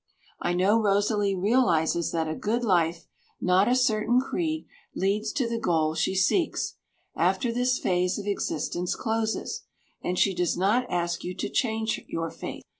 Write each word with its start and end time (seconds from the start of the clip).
I 0.41 0.53
know 0.55 0.81
Rosalie 0.81 1.35
realizes 1.35 2.11
that 2.11 2.27
a 2.27 2.33
good 2.33 2.63
life, 2.63 3.05
not 3.39 3.67
a 3.67 3.75
certain 3.75 4.19
creed, 4.19 4.65
leads 4.95 5.31
to 5.33 5.47
the 5.47 5.59
goal 5.59 5.93
she 5.93 6.15
seeks, 6.15 6.73
after 7.15 7.51
this 7.51 7.77
phase 7.77 8.17
of 8.17 8.25
existence 8.25 8.95
closes, 8.95 9.61
and 10.03 10.17
she 10.17 10.33
does 10.33 10.57
not 10.57 10.89
ask 10.89 11.23
you 11.23 11.35
to 11.35 11.47
change 11.49 12.03
your 12.07 12.31
faith. 12.31 12.63